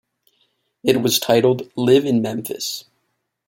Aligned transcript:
It 0.83 0.99
was 1.03 1.19
titled 1.19 1.69
"Live 1.75 2.05
in 2.07 2.23
Memphis". 2.23 2.85